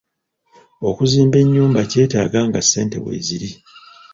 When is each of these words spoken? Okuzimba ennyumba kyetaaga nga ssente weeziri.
Okuzimba 0.89 1.35
ennyumba 1.43 1.81
kyetaaga 1.91 2.39
nga 2.47 2.61
ssente 2.63 2.97
weeziri. 3.05 3.49